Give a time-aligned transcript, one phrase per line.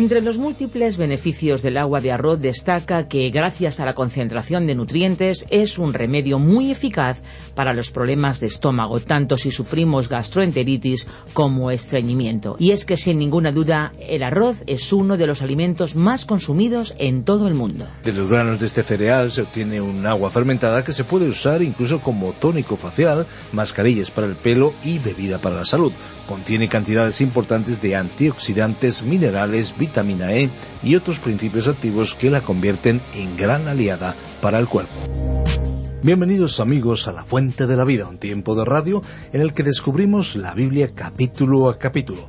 [0.00, 4.74] Entre los múltiples beneficios del agua de arroz destaca que gracias a la concentración de
[4.74, 7.20] nutrientes es un remedio muy eficaz
[7.54, 12.56] para los problemas de estómago, tanto si sufrimos gastroenteritis como estreñimiento.
[12.58, 16.94] Y es que sin ninguna duda el arroz es uno de los alimentos más consumidos
[16.98, 17.86] en todo el mundo.
[18.02, 21.60] De los granos de este cereal se obtiene un agua fermentada que se puede usar
[21.60, 25.92] incluso como tónico facial, mascarillas para el pelo y bebida para la salud.
[26.26, 30.48] Contiene cantidades importantes de antioxidantes, minerales, vitamina E
[30.84, 34.94] y otros principios activos que la convierten en gran aliada para el cuerpo.
[36.02, 39.64] Bienvenidos amigos a La Fuente de la Vida, un tiempo de radio en el que
[39.64, 42.28] descubrimos la Biblia capítulo a capítulo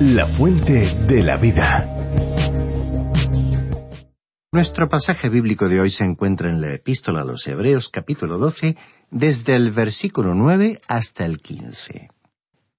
[0.00, 2.71] La Fuente de la Vida.
[4.54, 8.76] Nuestro pasaje bíblico de hoy se encuentra en la Epístola a los Hebreos capítulo 12,
[9.10, 12.10] desde el versículo 9 hasta el 15.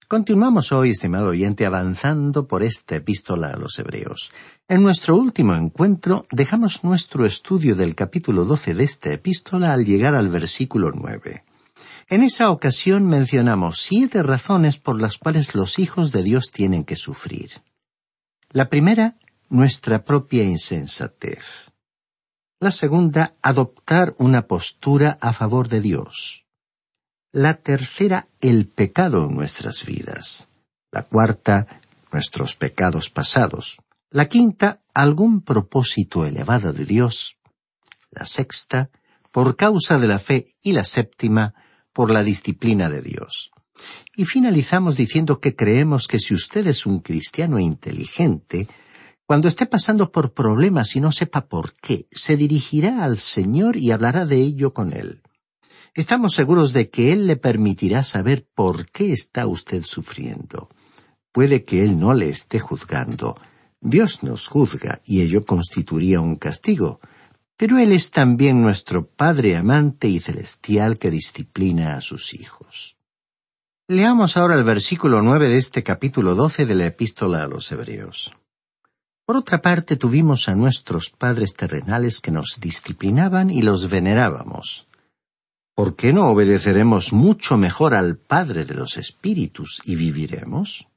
[0.07, 4.31] Continuamos hoy, estimado oyente, avanzando por esta epístola a los Hebreos.
[4.67, 10.13] En nuestro último encuentro dejamos nuestro estudio del capítulo 12 de esta epístola al llegar
[10.13, 11.43] al versículo 9.
[12.07, 16.95] En esa ocasión mencionamos siete razones por las cuales los hijos de Dios tienen que
[16.95, 17.49] sufrir.
[18.51, 19.15] La primera,
[19.49, 21.71] nuestra propia insensatez.
[22.59, 26.45] La segunda, adoptar una postura a favor de Dios.
[27.31, 30.49] La tercera, el pecado en nuestras vidas.
[30.91, 31.81] La cuarta,
[32.11, 33.77] nuestros pecados pasados.
[34.09, 37.35] La quinta, algún propósito elevado de Dios.
[38.11, 38.91] La sexta,
[39.31, 40.55] por causa de la fe.
[40.61, 41.55] Y la séptima,
[41.91, 43.51] por la disciplina de Dios.
[44.15, 48.67] Y finalizamos diciendo que creemos que si usted es un cristiano inteligente,
[49.25, 53.91] cuando esté pasando por problemas y no sepa por qué, se dirigirá al Señor y
[53.91, 55.21] hablará de ello con Él.
[55.93, 60.69] Estamos seguros de que Él le permitirá saber por qué está usted sufriendo.
[61.31, 63.35] Puede que Él no le esté juzgando.
[63.79, 66.99] Dios nos juzga y ello constituiría un castigo.
[67.55, 72.97] Pero Él es también nuestro Padre amante y celestial que disciplina a sus hijos.
[73.87, 78.33] Leamos ahora el versículo nueve de este capítulo doce de la Epístola a los Hebreos.
[79.25, 84.87] Por otra parte tuvimos a nuestros padres terrenales que nos disciplinaban y los venerábamos.
[85.75, 90.87] ¿por qué no obedeceremos mucho mejor al Padre de los Espíritus y viviremos?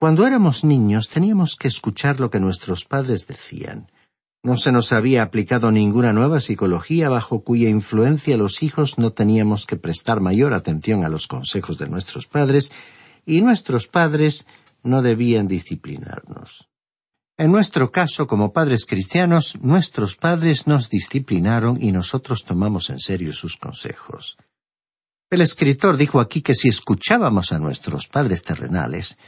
[0.00, 3.90] Cuando éramos niños teníamos que escuchar lo que nuestros padres decían.
[4.42, 9.64] No se nos había aplicado ninguna nueva psicología bajo cuya influencia los hijos no teníamos
[9.64, 12.72] que prestar mayor atención a los consejos de nuestros padres
[13.24, 14.46] y nuestros padres
[14.82, 16.68] no debían disciplinarnos.
[17.36, 23.32] En nuestro caso, como padres cristianos, nuestros padres nos disciplinaron y nosotros tomamos en serio
[23.32, 24.36] sus consejos.
[25.30, 29.18] El escritor dijo aquí que si escuchábamos a nuestros padres terrenales,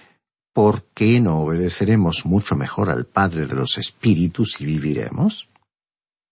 [0.52, 5.48] ¿por qué no obedeceremos mucho mejor al Padre de los Espíritus y viviremos?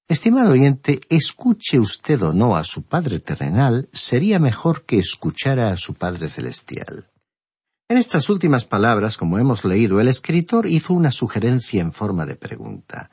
[0.06, 5.76] Estimado oyente, escuche usted o no a su Padre terrenal, sería mejor que escuchara a
[5.76, 7.10] su Padre celestial.
[7.94, 12.34] En estas últimas palabras, como hemos leído, el escritor hizo una sugerencia en forma de
[12.34, 13.08] pregunta.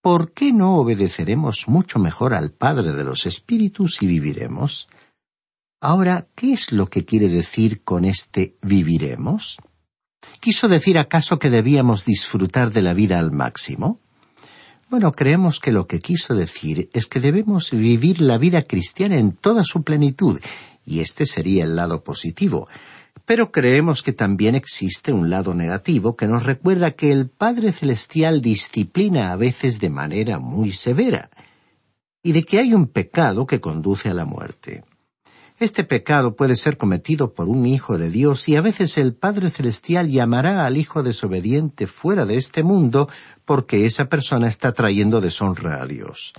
[0.00, 4.88] ¿Por qué no obedeceremos mucho mejor al Padre de los Espíritus y viviremos?
[5.82, 9.58] Ahora, ¿qué es lo que quiere decir con este viviremos?
[10.40, 14.00] ¿Quiso decir acaso que debíamos disfrutar de la vida al máximo?
[14.88, 19.32] Bueno, creemos que lo que quiso decir es que debemos vivir la vida cristiana en
[19.32, 20.40] toda su plenitud,
[20.86, 22.66] y este sería el lado positivo,
[23.24, 28.40] pero creemos que también existe un lado negativo que nos recuerda que el Padre Celestial
[28.40, 31.30] disciplina a veces de manera muy severa,
[32.22, 34.84] y de que hay un pecado que conduce a la muerte.
[35.58, 39.48] Este pecado puede ser cometido por un hijo de Dios y a veces el Padre
[39.48, 43.08] Celestial llamará al hijo desobediente fuera de este mundo
[43.46, 46.34] porque esa persona está trayendo deshonra a Dios.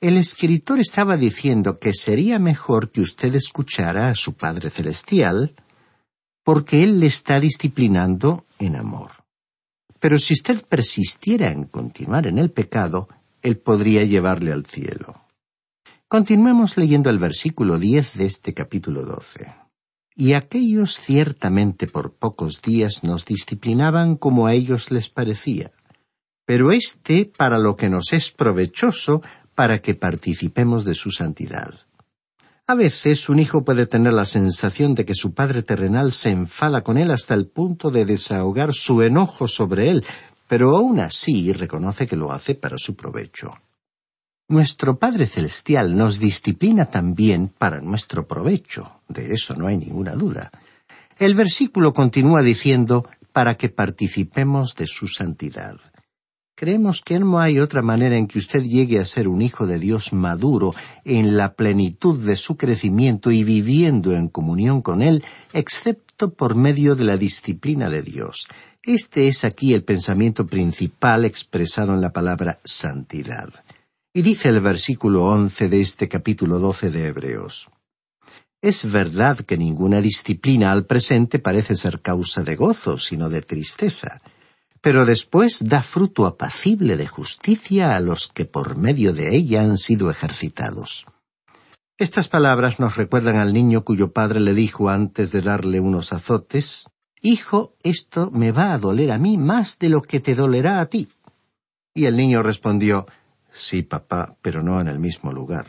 [0.00, 5.54] El escritor estaba diciendo que sería mejor que usted escuchara a su Padre Celestial,
[6.48, 9.10] porque Él le está disciplinando en amor.
[10.00, 13.06] Pero si usted persistiera en continuar en el pecado,
[13.42, 15.26] Él podría llevarle al cielo.
[16.08, 19.52] Continuemos leyendo el versículo diez de este capítulo doce.
[20.14, 25.70] Y aquellos ciertamente por pocos días nos disciplinaban como a ellos les parecía,
[26.46, 29.20] pero éste para lo que nos es provechoso,
[29.54, 31.87] para que participemos de su santidad.
[32.70, 36.82] A veces un hijo puede tener la sensación de que su padre terrenal se enfada
[36.82, 40.04] con él hasta el punto de desahogar su enojo sobre él,
[40.48, 43.54] pero aún así reconoce que lo hace para su provecho.
[44.48, 50.50] Nuestro Padre Celestial nos disciplina también para nuestro provecho, de eso no hay ninguna duda.
[51.18, 55.78] El versículo continúa diciendo para que participemos de su santidad.
[56.58, 59.78] Creemos que no hay otra manera en que usted llegue a ser un hijo de
[59.78, 60.74] Dios maduro
[61.04, 65.22] en la plenitud de su crecimiento y viviendo en comunión con Él,
[65.52, 68.48] excepto por medio de la disciplina de Dios.
[68.82, 73.50] Este es aquí el pensamiento principal expresado en la palabra santidad.
[74.12, 77.70] Y dice el versículo once de este capítulo doce de Hebreos.
[78.60, 84.20] Es verdad que ninguna disciplina al presente parece ser causa de gozo, sino de tristeza
[84.80, 89.78] pero después da fruto apacible de justicia a los que por medio de ella han
[89.78, 91.06] sido ejercitados.
[91.98, 96.84] Estas palabras nos recuerdan al niño cuyo padre le dijo antes de darle unos azotes
[97.20, 100.86] Hijo, esto me va a doler a mí más de lo que te dolerá a
[100.86, 101.08] ti.
[101.92, 103.06] Y el niño respondió
[103.50, 105.66] Sí, papá, pero no en el mismo lugar.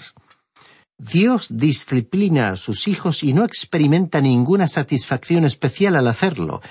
[1.00, 6.62] Dios disciplina a sus hijos y no experimenta ninguna satisfacción especial al hacerlo,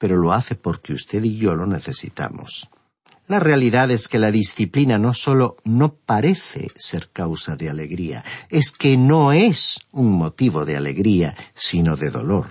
[0.00, 2.70] pero lo hace porque usted y yo lo necesitamos.
[3.28, 8.72] La realidad es que la disciplina no solo no parece ser causa de alegría, es
[8.72, 12.46] que no es un motivo de alegría, sino de dolor.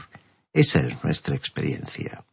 [0.53, 2.23] Esa es nuestra experiencia.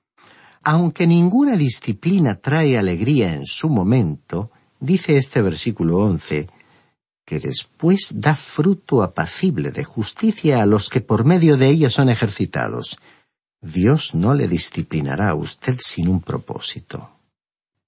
[0.62, 6.46] Aunque ninguna disciplina trae alegría en su momento, dice este versículo once,
[7.24, 12.10] que después da fruto apacible de justicia a los que por medio de ella son
[12.10, 12.98] ejercitados.
[13.66, 17.10] Dios no le disciplinará a usted sin un propósito.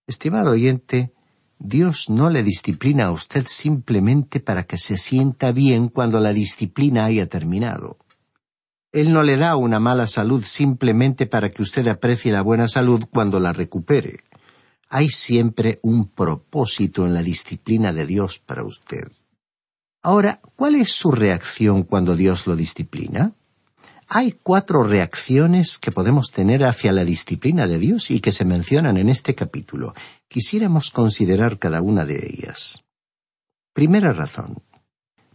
[0.09, 1.13] Estimado oyente,
[1.61, 7.05] Dios no le disciplina a usted simplemente para que se sienta bien cuando la disciplina
[7.05, 7.97] haya terminado.
[8.91, 13.05] Él no le da una mala salud simplemente para que usted aprecie la buena salud
[13.09, 14.25] cuando la recupere.
[14.89, 19.13] Hay siempre un propósito en la disciplina de Dios para usted.
[20.03, 23.38] Ahora, ¿cuál es su reacción cuando Dios lo disciplina?
[24.11, 28.97] Hay cuatro reacciones que podemos tener hacia la disciplina de Dios y que se mencionan
[28.97, 29.95] en este capítulo.
[30.29, 32.85] Quisiéramos considerar cada una de ellas.
[33.75, 34.63] Primera razón.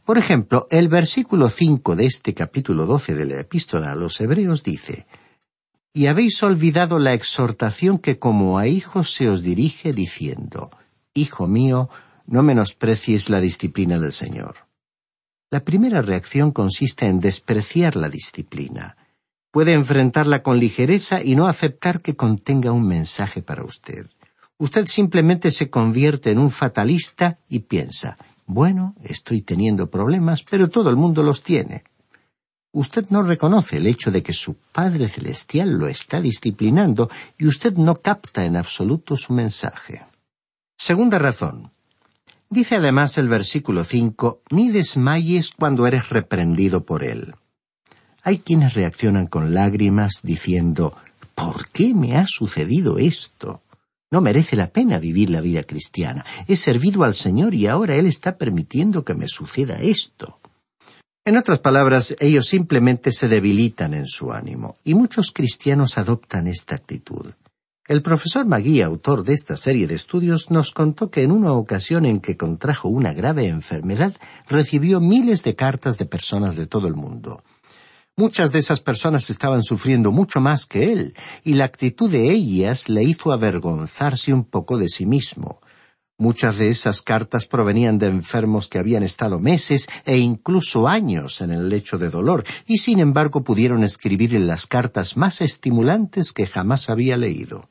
[0.03, 4.63] Por ejemplo, el versículo cinco de este capítulo doce de la epístola a los Hebreos
[4.63, 5.05] dice
[5.93, 10.71] Y habéis olvidado la exhortación que como a hijos se os dirige diciendo
[11.13, 11.91] Hijo mío,
[12.25, 14.72] no menosprecies la disciplina del Señor.
[15.53, 18.97] La primera reacción consiste en despreciar la disciplina.
[19.51, 24.07] Puede enfrentarla con ligereza y no aceptar que contenga un mensaje para usted.
[24.57, 28.17] Usted simplemente se convierte en un fatalista y piensa,
[28.47, 31.83] bueno, estoy teniendo problemas, pero todo el mundo los tiene.
[32.71, 37.73] Usted no reconoce el hecho de que su Padre Celestial lo está disciplinando y usted
[37.75, 40.03] no capta en absoluto su mensaje.
[40.75, 41.72] Segunda razón.
[42.53, 47.33] Dice además el versículo cinco, ni desmayes cuando eres reprendido por él.
[48.21, 50.95] Hay quienes reaccionan con lágrimas diciendo,
[51.33, 53.63] ¿por qué me ha sucedido esto?
[54.11, 56.23] No merece la pena vivir la vida cristiana.
[56.47, 60.39] He servido al Señor y ahora Él está permitiendo que me suceda esto.
[61.25, 66.75] En otras palabras, ellos simplemente se debilitan en su ánimo, y muchos cristianos adoptan esta
[66.75, 67.33] actitud.
[67.85, 72.05] El profesor Magui, autor de esta serie de estudios, nos contó que en una ocasión
[72.05, 74.13] en que contrajo una grave enfermedad,
[74.47, 77.43] recibió miles de cartas de personas de todo el mundo.
[78.15, 81.13] Muchas de esas personas estaban sufriendo mucho más que él,
[81.43, 85.59] y la actitud de ellas le hizo avergonzarse un poco de sí mismo.
[86.17, 91.51] Muchas de esas cartas provenían de enfermos que habían estado meses e incluso años en
[91.51, 96.47] el lecho de dolor, y sin embargo pudieron escribir en las cartas más estimulantes que
[96.47, 97.67] jamás había leído.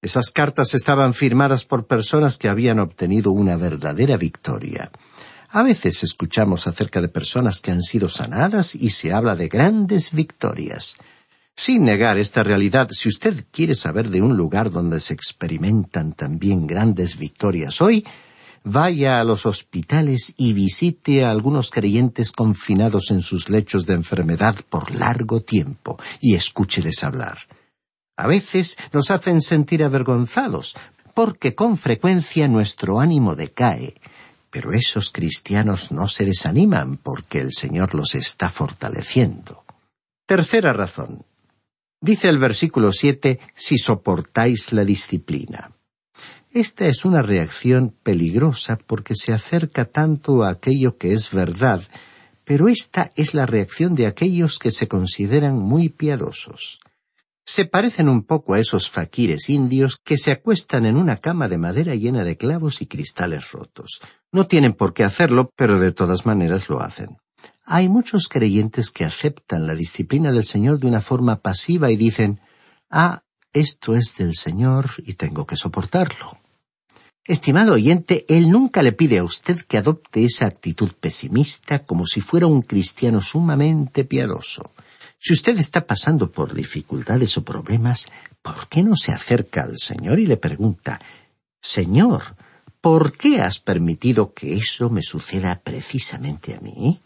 [0.00, 4.92] Esas cartas estaban firmadas por personas que habían obtenido una verdadera victoria.
[5.50, 10.12] A veces escuchamos acerca de personas que han sido sanadas y se habla de grandes
[10.12, 10.94] victorias.
[11.56, 16.68] Sin negar esta realidad, si usted quiere saber de un lugar donde se experimentan también
[16.68, 18.06] grandes victorias hoy,
[18.62, 24.54] vaya a los hospitales y visite a algunos creyentes confinados en sus lechos de enfermedad
[24.68, 27.38] por largo tiempo y escúcheles hablar.
[28.18, 30.74] A veces nos hacen sentir avergonzados,
[31.14, 33.94] porque con frecuencia nuestro ánimo decae,
[34.50, 39.64] pero esos cristianos no se desaniman porque el Señor los está fortaleciendo.
[40.26, 41.24] Tercera razón.
[42.00, 45.70] Dice el versículo siete, si soportáis la disciplina.
[46.50, 51.80] Esta es una reacción peligrosa porque se acerca tanto a aquello que es verdad,
[52.42, 56.80] pero esta es la reacción de aquellos que se consideran muy piadosos.
[57.50, 61.56] Se parecen un poco a esos faquires indios que se acuestan en una cama de
[61.56, 64.02] madera llena de clavos y cristales rotos.
[64.30, 67.16] No tienen por qué hacerlo, pero de todas maneras lo hacen.
[67.64, 72.38] Hay muchos creyentes que aceptan la disciplina del Señor de una forma pasiva y dicen,
[72.90, 73.22] ah,
[73.54, 76.38] esto es del Señor y tengo que soportarlo.
[77.24, 82.20] Estimado oyente, Él nunca le pide a usted que adopte esa actitud pesimista como si
[82.20, 84.70] fuera un cristiano sumamente piadoso.
[85.18, 88.06] Si usted está pasando por dificultades o problemas,
[88.40, 91.00] ¿por qué no se acerca al Señor y le pregunta,
[91.60, 92.22] Señor,
[92.80, 97.00] ¿por qué has permitido que eso me suceda precisamente a mí?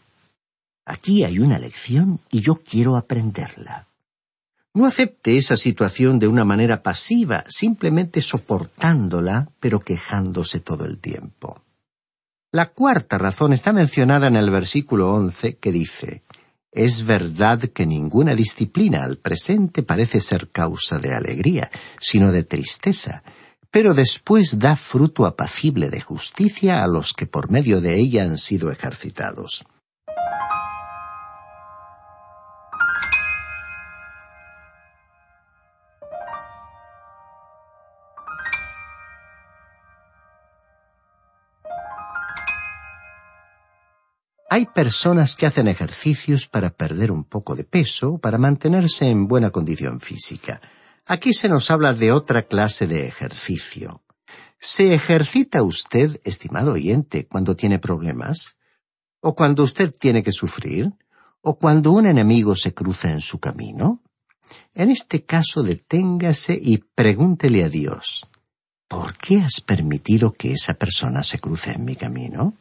[0.85, 3.87] Aquí hay una lección y yo quiero aprenderla.
[4.75, 11.61] No acepte esa situación de una manera pasiva, simplemente soportándola, pero quejándose todo el tiempo.
[12.51, 16.21] La cuarta razón está mencionada en el versículo once, que dice
[16.73, 23.23] Es verdad que ninguna disciplina al presente parece ser causa de alegría, sino de tristeza,
[23.69, 28.39] pero después da fruto apacible de justicia a los que por medio de ella han
[28.39, 29.65] sido ejercitados.
[44.53, 49.49] Hay personas que hacen ejercicios para perder un poco de peso, para mantenerse en buena
[49.49, 50.61] condición física.
[51.07, 54.03] Aquí se nos habla de otra clase de ejercicio.
[54.59, 58.57] ¿Se ejercita usted, estimado oyente, cuando tiene problemas?
[59.21, 60.93] ¿O cuando usted tiene que sufrir?
[61.41, 64.03] ¿O cuando un enemigo se cruza en su camino?
[64.75, 68.27] En este caso deténgase y pregúntele a Dios,
[68.87, 72.53] ¿por qué has permitido que esa persona se cruce en mi camino?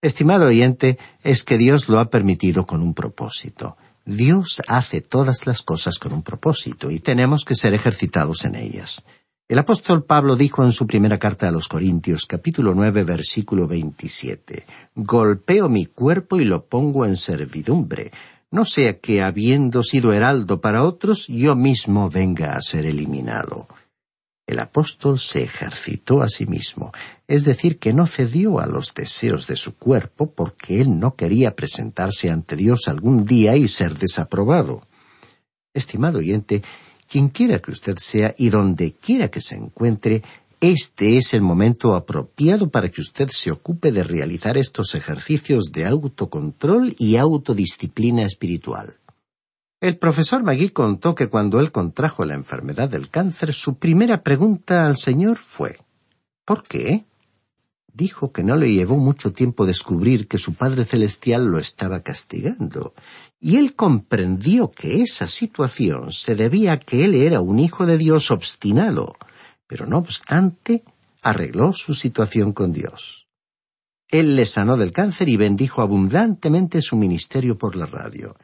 [0.00, 3.76] Estimado oyente, es que Dios lo ha permitido con un propósito.
[4.04, 9.04] Dios hace todas las cosas con un propósito y tenemos que ser ejercitados en ellas.
[9.48, 14.66] El apóstol Pablo dijo en su primera carta a los Corintios, capítulo nueve, versículo veintisiete,
[14.94, 18.12] Golpeo mi cuerpo y lo pongo en servidumbre,
[18.52, 23.66] no sea que, habiendo sido heraldo para otros, yo mismo venga a ser eliminado.
[24.48, 26.90] El apóstol se ejercitó a sí mismo,
[27.26, 31.54] es decir, que no cedió a los deseos de su cuerpo porque él no quería
[31.54, 34.86] presentarse ante Dios algún día y ser desaprobado.
[35.74, 36.62] Estimado oyente,
[37.06, 40.22] quien quiera que usted sea y donde quiera que se encuentre,
[40.62, 45.84] este es el momento apropiado para que usted se ocupe de realizar estos ejercicios de
[45.84, 48.94] autocontrol y autodisciplina espiritual.
[49.80, 54.86] El profesor Magui contó que cuando él contrajo la enfermedad del cáncer, su primera pregunta
[54.86, 55.78] al Señor fue
[56.44, 57.04] ¿Por qué?
[57.92, 62.94] Dijo que no le llevó mucho tiempo descubrir que su Padre Celestial lo estaba castigando,
[63.38, 67.98] y él comprendió que esa situación se debía a que él era un hijo de
[67.98, 69.16] Dios obstinado,
[69.68, 70.82] pero no obstante,
[71.22, 73.28] arregló su situación con Dios.
[74.08, 78.34] Él le sanó del cáncer y bendijo abundantemente su ministerio por la radio.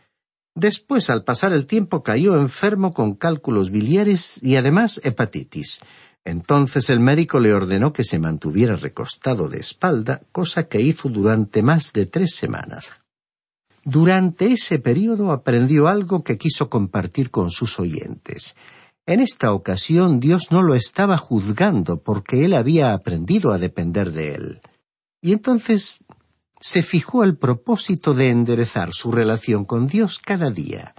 [0.54, 5.80] Después, al pasar el tiempo, cayó enfermo con cálculos biliares y además hepatitis.
[6.24, 11.62] Entonces el médico le ordenó que se mantuviera recostado de espalda, cosa que hizo durante
[11.62, 12.90] más de tres semanas.
[13.84, 18.56] Durante ese periodo aprendió algo que quiso compartir con sus oyentes.
[19.04, 24.34] En esta ocasión Dios no lo estaba juzgando porque él había aprendido a depender de
[24.34, 24.60] él.
[25.20, 25.98] Y entonces
[26.64, 30.94] se fijó el propósito de enderezar su relación con Dios cada día.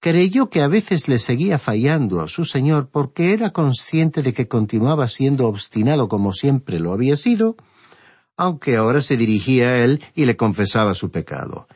[0.00, 4.48] Creyó que a veces le seguía fallando a su Señor porque era consciente de que
[4.48, 7.58] continuaba siendo obstinado como siempre lo había sido,
[8.38, 11.68] aunque ahora se dirigía a él y le confesaba su pecado.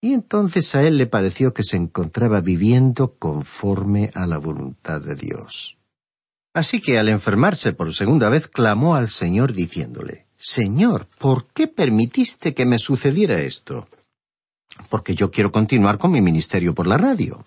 [0.00, 5.16] Y entonces a él le pareció que se encontraba viviendo conforme a la voluntad de
[5.16, 5.78] Dios.
[6.54, 12.54] Así que al enfermarse por segunda vez clamó al Señor diciéndole Señor, ¿por qué permitiste
[12.54, 13.88] que me sucediera esto?
[14.88, 17.44] Porque yo quiero continuar con mi ministerio por la radio.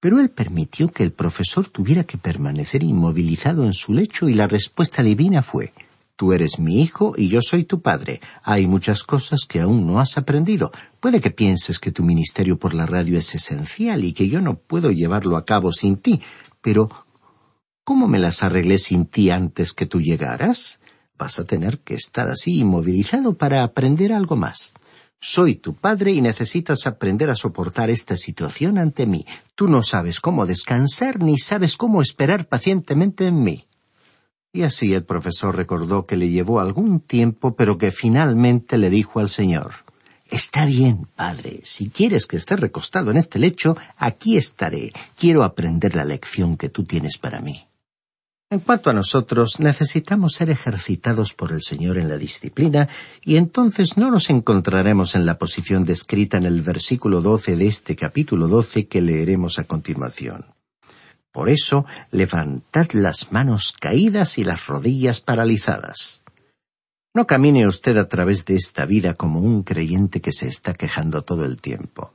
[0.00, 4.46] Pero él permitió que el profesor tuviera que permanecer inmovilizado en su lecho y la
[4.46, 5.74] respuesta divina fue
[6.16, 8.22] Tú eres mi hijo y yo soy tu padre.
[8.42, 10.72] Hay muchas cosas que aún no has aprendido.
[11.00, 14.56] Puede que pienses que tu ministerio por la radio es esencial y que yo no
[14.56, 16.22] puedo llevarlo a cabo sin ti,
[16.62, 16.88] pero
[17.84, 20.80] ¿cómo me las arreglé sin ti antes que tú llegaras?
[21.18, 24.74] Vas a tener que estar así inmovilizado para aprender algo más.
[25.18, 29.24] Soy tu padre y necesitas aprender a soportar esta situación ante mí.
[29.54, 33.66] Tú no sabes cómo descansar ni sabes cómo esperar pacientemente en mí.
[34.52, 39.20] Y así el profesor recordó que le llevó algún tiempo, pero que finalmente le dijo
[39.20, 39.72] al señor
[40.28, 41.60] Está bien, padre.
[41.64, 44.92] Si quieres que esté recostado en este lecho, aquí estaré.
[45.16, 47.66] Quiero aprender la lección que tú tienes para mí.
[48.48, 52.88] En cuanto a nosotros, necesitamos ser ejercitados por el Señor en la disciplina,
[53.24, 57.96] y entonces no nos encontraremos en la posición descrita en el versículo doce de este
[57.96, 60.44] capítulo doce que leeremos a continuación.
[61.32, 66.22] Por eso, levantad las manos caídas y las rodillas paralizadas.
[67.14, 71.22] No camine usted a través de esta vida como un creyente que se está quejando
[71.22, 72.14] todo el tiempo.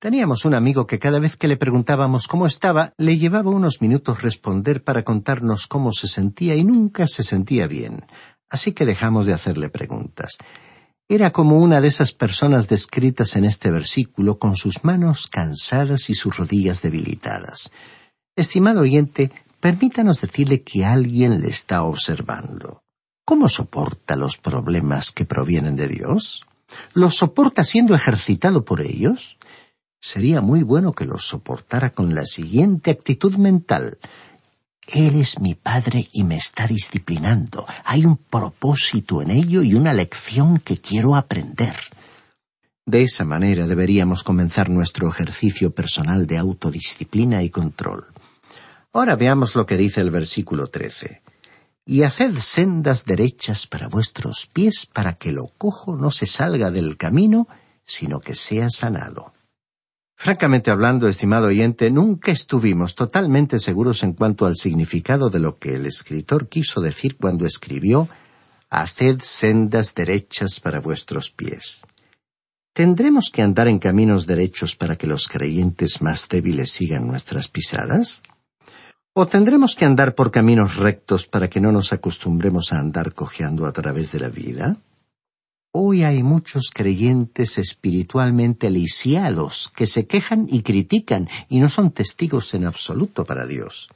[0.00, 4.22] Teníamos un amigo que cada vez que le preguntábamos cómo estaba, le llevaba unos minutos
[4.22, 8.06] responder para contarnos cómo se sentía y nunca se sentía bien.
[8.48, 10.38] Así que dejamos de hacerle preguntas.
[11.06, 16.14] Era como una de esas personas descritas en este versículo con sus manos cansadas y
[16.14, 17.70] sus rodillas debilitadas.
[18.34, 22.84] Estimado oyente, permítanos decirle que alguien le está observando.
[23.26, 26.46] ¿Cómo soporta los problemas que provienen de Dios?
[26.94, 29.36] ¿Los soporta siendo ejercitado por ellos?
[30.00, 33.98] Sería muy bueno que los soportara con la siguiente actitud mental.
[34.86, 37.66] Él es mi padre y me está disciplinando.
[37.84, 41.76] Hay un propósito en ello y una lección que quiero aprender.
[42.86, 48.06] De esa manera deberíamos comenzar nuestro ejercicio personal de autodisciplina y control.
[48.92, 51.22] Ahora veamos lo que dice el versículo trece.
[51.84, 56.96] Y haced sendas derechas para vuestros pies para que lo cojo no se salga del
[56.96, 57.46] camino,
[57.84, 59.34] sino que sea sanado.
[60.22, 65.76] Francamente hablando, estimado oyente, nunca estuvimos totalmente seguros en cuanto al significado de lo que
[65.76, 68.06] el escritor quiso decir cuando escribió
[68.68, 71.86] Haced sendas derechas para vuestros pies.
[72.74, 78.20] ¿Tendremos que andar en caminos derechos para que los creyentes más débiles sigan nuestras pisadas?
[79.14, 83.64] ¿O tendremos que andar por caminos rectos para que no nos acostumbremos a andar cojeando
[83.64, 84.76] a través de la vida?
[85.72, 92.54] Hoy hay muchos creyentes espiritualmente lisiados que se quejan y critican y no son testigos
[92.54, 93.88] en absoluto para Dios.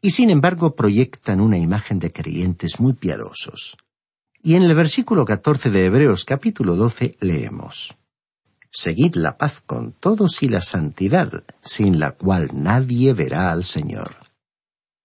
[0.00, 3.76] Y sin embargo proyectan una imagen de creyentes muy piadosos.
[4.40, 7.96] Y en el versículo catorce de Hebreos capítulo doce leemos
[8.70, 14.25] Seguid la paz con todos y la santidad, sin la cual nadie verá al Señor.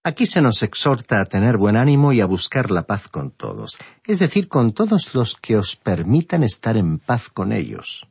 [0.04, 3.78] Aquí se nos exhorta a tener buen ánimo y a buscar la paz con todos,
[4.04, 8.08] es decir, con todos los que os permitan estar en paz con ellos.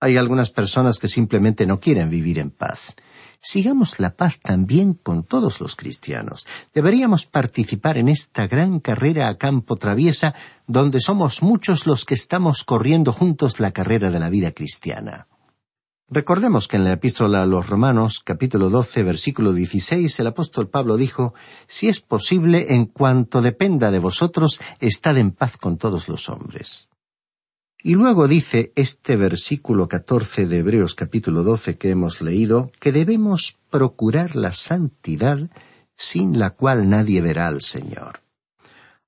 [0.00, 2.96] Hay algunas personas que simplemente no quieren vivir en paz.
[3.38, 6.48] Sigamos la paz también con todos los cristianos.
[6.74, 10.34] Deberíamos participar en esta gran carrera a campo traviesa
[10.66, 15.28] donde somos muchos los que estamos corriendo juntos la carrera de la vida cristiana.
[16.12, 20.96] Recordemos que en la epístola a los Romanos, capítulo 12, versículo 16, el apóstol Pablo
[20.96, 21.34] dijo,
[21.68, 26.88] Si es posible, en cuanto dependa de vosotros, estad en paz con todos los hombres.
[27.80, 33.56] Y luego dice este versículo 14 de Hebreos capítulo 12 que hemos leído, que debemos
[33.70, 35.38] procurar la santidad
[35.96, 38.20] sin la cual nadie verá al Señor.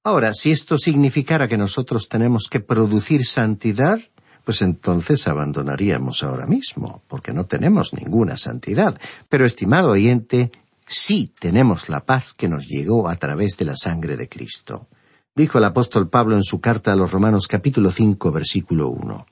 [0.05, 3.99] Ahora, si esto significara que nosotros tenemos que producir santidad,
[4.45, 8.99] pues entonces abandonaríamos ahora mismo, porque no tenemos ninguna santidad.
[9.29, 10.53] Pero, estimado oyente,
[10.87, 14.89] sí tenemos la paz que nos llegó a través de la sangre de Cristo.
[15.35, 19.27] Dijo el apóstol Pablo en su carta a los Romanos capítulo cinco versículo uno.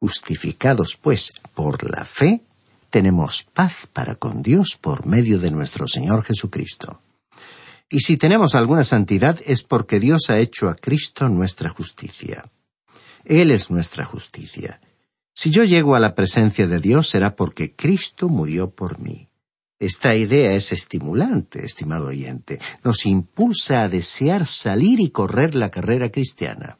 [0.00, 2.42] Justificados, pues, por la fe,
[2.90, 7.00] tenemos paz para con Dios por medio de nuestro Señor Jesucristo.
[7.88, 12.50] Y si tenemos alguna santidad es porque Dios ha hecho a Cristo nuestra justicia.
[13.24, 14.80] Él es nuestra justicia.
[15.34, 19.28] Si yo llego a la presencia de Dios será porque Cristo murió por mí.
[19.80, 22.60] Esta idea es estimulante, estimado oyente.
[22.84, 26.78] Nos impulsa a desear salir y correr la carrera cristiana.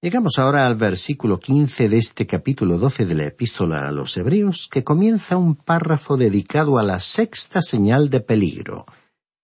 [0.00, 4.68] Llegamos ahora al versículo quince de este capítulo doce de la epístola a los Hebreos,
[4.70, 8.84] que comienza un párrafo dedicado a la sexta señal de peligro,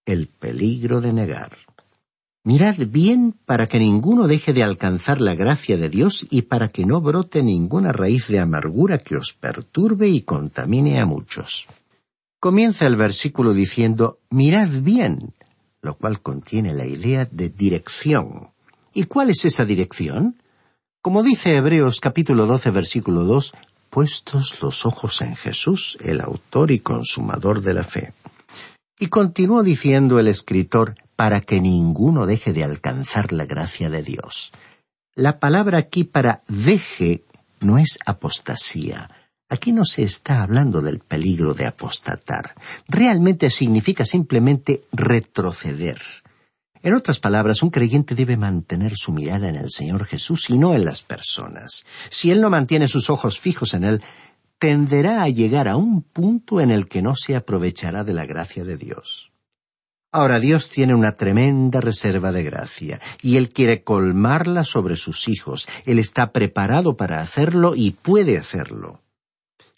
[0.04, 1.50] el peligro de negar.
[2.42, 6.86] Mirad bien para que ninguno deje de alcanzar la gracia de Dios y para que
[6.86, 11.66] no brote ninguna raíz de amargura que os perturbe y contamine a muchos.
[12.40, 15.34] Comienza el versículo diciendo Mirad bien,
[15.82, 18.52] lo cual contiene la idea de dirección.
[18.94, 20.40] ¿Y cuál es esa dirección?
[21.02, 23.52] Como dice Hebreos capítulo 12 versículo 2,
[23.90, 28.14] puestos los ojos en Jesús, el autor y consumador de la fe.
[28.98, 34.52] Y continuó diciendo el escritor, para que ninguno deje de alcanzar la gracia de Dios.
[35.14, 37.24] La palabra aquí para deje
[37.60, 39.10] no es apostasía.
[39.50, 42.54] Aquí no se está hablando del peligro de apostatar.
[42.88, 46.00] Realmente significa simplemente retroceder.
[46.82, 50.74] En otras palabras, un creyente debe mantener su mirada en el Señor Jesús y no
[50.74, 51.84] en las personas.
[52.08, 54.02] Si él no mantiene sus ojos fijos en él,
[54.58, 58.64] tenderá a llegar a un punto en el que no se aprovechará de la gracia
[58.64, 59.29] de Dios.
[60.12, 65.68] Ahora Dios tiene una tremenda reserva de gracia, y Él quiere colmarla sobre sus hijos.
[65.86, 69.00] Él está preparado para hacerlo y puede hacerlo.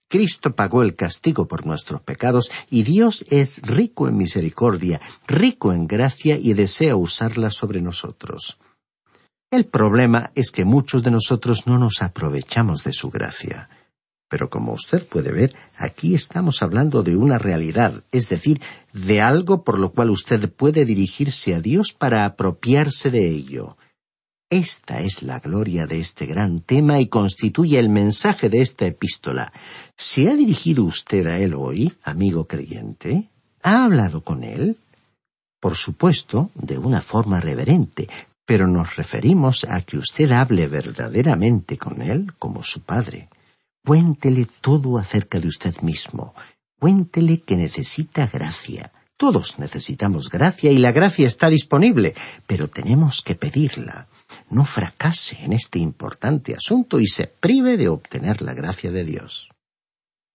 [0.09, 5.87] Cristo pagó el castigo por nuestros pecados y Dios es rico en misericordia, rico en
[5.87, 8.59] gracia y desea usarla sobre nosotros.
[9.51, 13.71] El problema es que muchos de nosotros no nos aprovechamos de su gracia.
[14.33, 18.63] Pero como usted puede ver, aquí estamos hablando de una realidad, es decir,
[18.95, 23.77] de algo por lo cual usted puede dirigirse a Dios para apropiarse de ello.
[24.49, 29.53] Esta es la gloria de este gran tema y constituye el mensaje de esta epístola.
[29.99, 33.29] ¿Se ha dirigido usted a él hoy, amigo creyente?
[33.63, 34.79] ¿Ha hablado con él?
[35.61, 38.09] Por supuesto, de una forma reverente,
[38.47, 43.29] pero nos referimos a que usted hable verdaderamente con él como su padre.
[43.85, 46.35] Cuéntele todo acerca de usted mismo.
[46.79, 48.93] Cuéntele que necesita gracia.
[49.17, 52.15] Todos necesitamos gracia y la gracia está disponible,
[52.47, 54.09] pero tenemos que pedirla
[54.51, 59.49] no fracase en este importante asunto y se prive de obtener la gracia de Dios.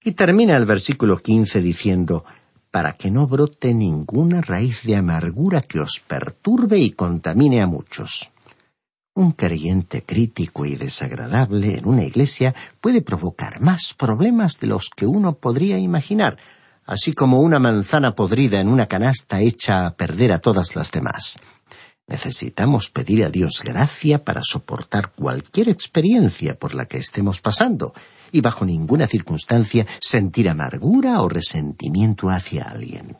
[0.04, 2.26] Y termina el versículo quince diciendo
[2.72, 8.30] para que no brote ninguna raíz de amargura que os perturbe y contamine a muchos.
[9.18, 15.08] Un creyente crítico y desagradable en una iglesia puede provocar más problemas de los que
[15.08, 16.38] uno podría imaginar,
[16.86, 21.40] así como una manzana podrida en una canasta echa a perder a todas las demás.
[22.06, 27.94] Necesitamos pedir a Dios gracia para soportar cualquier experiencia por la que estemos pasando
[28.32, 33.18] y bajo ninguna circunstancia sentir amargura o resentimiento hacia alguien.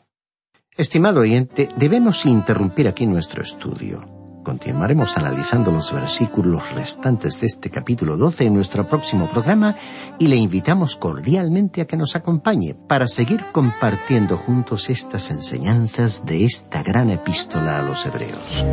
[0.76, 4.17] Estimado oyente, debemos interrumpir aquí nuestro estudio.
[4.48, 9.76] Continuaremos analizando los versículos restantes de este capítulo 12 en nuestro próximo programa
[10.18, 16.46] y le invitamos cordialmente a que nos acompañe para seguir compartiendo juntos estas enseñanzas de
[16.46, 18.64] esta gran epístola a los hebreos.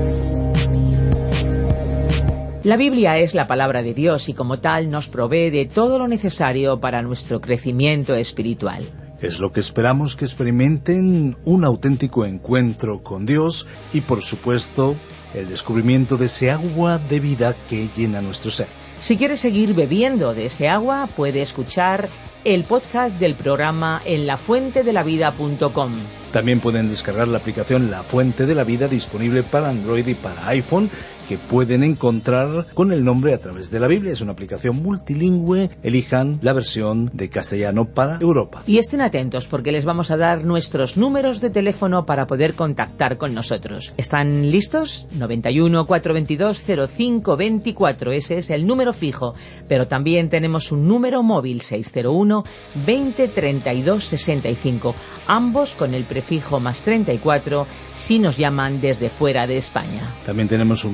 [2.63, 6.07] La Biblia es la palabra de Dios y como tal nos provee de todo lo
[6.07, 8.85] necesario para nuestro crecimiento espiritual.
[9.21, 14.95] Es lo que esperamos que experimenten un auténtico encuentro con Dios y por supuesto
[15.35, 18.67] el descubrimiento de ese agua de vida que llena nuestro ser.
[18.99, 22.07] Si quiere seguir bebiendo de ese agua, puede escuchar
[22.45, 25.91] el podcast del programa en lafuentedelavida.com.
[26.31, 30.47] También pueden descargar la aplicación La Fuente de la Vida disponible para Android y para
[30.49, 30.89] iPhone
[31.27, 34.13] que pueden encontrar con el nombre a través de la Biblia.
[34.13, 35.69] Es una aplicación multilingüe.
[35.83, 38.63] Elijan la versión de castellano para Europa.
[38.67, 43.17] Y estén atentos porque les vamos a dar nuestros números de teléfono para poder contactar
[43.17, 43.93] con nosotros.
[43.97, 45.07] ¿Están listos?
[45.17, 48.11] 91 422 0524.
[48.11, 49.33] Ese es el número fijo.
[49.67, 52.43] Pero también tenemos un número móvil 601
[52.85, 54.95] 20 32 65.
[55.27, 60.13] Ambos con el prefijo más 34 si nos llaman desde fuera de España.
[60.25, 60.93] También tenemos un